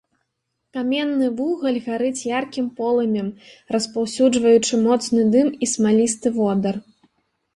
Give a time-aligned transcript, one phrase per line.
[0.77, 3.29] Каменны вугаль гарыць яркім полымем,
[3.75, 6.75] распаўсюджваючы моцны дым і смалісты водар.